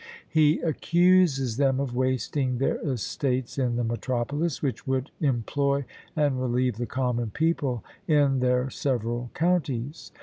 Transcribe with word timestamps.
He 0.27 0.57
accuses 0.61 1.57
them 1.57 1.79
of 1.79 1.95
wasting 1.95 2.57
their 2.57 2.77
estates 2.77 3.59
in 3.59 3.75
the 3.75 3.83
metropolis, 3.83 4.59
which 4.63 4.87
would 4.87 5.11
employ 5.21 5.85
and 6.15 6.41
relieve 6.41 6.77
the 6.77 6.87
common 6.87 7.29
people 7.29 7.83
in 8.07 8.39
their 8.39 8.71
several 8.71 9.29
counties. 9.35 10.11